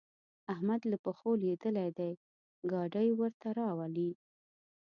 [0.53, 2.11] احمد له پښو لوېدلی دی؛
[2.71, 4.11] ګاډی ورته راولي.